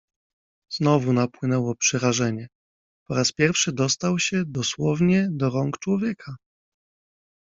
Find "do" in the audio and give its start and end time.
5.31-5.49